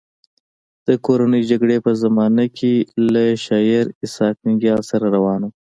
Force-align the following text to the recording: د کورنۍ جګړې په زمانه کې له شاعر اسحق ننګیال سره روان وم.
د 0.87 0.89
کورنۍ 1.05 1.41
جګړې 1.51 1.77
په 1.85 1.91
زمانه 2.03 2.45
کې 2.57 2.73
له 3.13 3.23
شاعر 3.45 3.85
اسحق 4.03 4.35
ننګیال 4.45 4.81
سره 4.89 5.05
روان 5.15 5.41
وم. 5.43 5.53